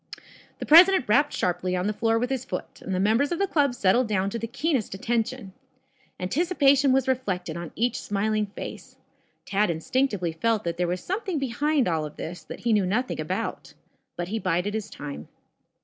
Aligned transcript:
The 0.57 0.65
president 0.65 1.07
rapped 1.07 1.31
sharply 1.31 1.75
on 1.75 1.85
the 1.85 1.93
floor 1.93 2.17
with 2.17 2.31
his 2.31 2.43
foot, 2.43 2.81
and 2.81 2.95
the 2.95 2.99
members 2.99 3.31
of 3.31 3.37
the 3.37 3.45
club 3.45 3.75
settled 3.75 4.07
down 4.07 4.31
to 4.31 4.39
the 4.39 4.47
keenest 4.47 4.95
attention. 4.95 5.53
Anticipation 6.19 6.91
was 6.91 7.07
reflected 7.07 7.55
on 7.55 7.71
each 7.75 8.01
smiling 8.01 8.47
face. 8.47 8.97
Tad 9.45 9.69
instinctively 9.69 10.31
felt 10.31 10.63
that 10.63 10.77
there 10.77 10.87
was 10.87 11.01
something 11.03 11.37
behind 11.37 11.87
all 11.87 12.03
of 12.03 12.15
this 12.15 12.43
that 12.43 12.61
he 12.61 12.73
knew 12.73 12.87
nothing 12.87 13.19
about. 13.21 13.75
But 14.15 14.29
he 14.29 14.39
bided 14.39 14.73
his 14.73 14.89
time. 14.89 15.27